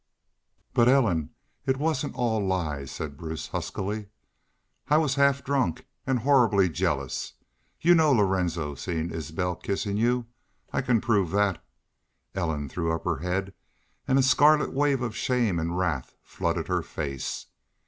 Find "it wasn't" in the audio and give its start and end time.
1.67-2.15